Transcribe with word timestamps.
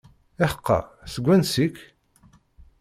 Iḥeqqa, 0.43 0.79
seg 1.13 1.23
wansi-k? 1.27 1.77